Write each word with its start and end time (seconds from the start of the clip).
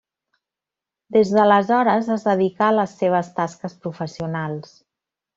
Des 1.17 1.33
d'aleshores 1.35 2.09
es 2.15 2.25
dedicà 2.29 2.69
a 2.69 2.73
les 2.77 2.95
seves 3.01 3.29
tasques 3.41 3.75
professionals. 3.85 4.73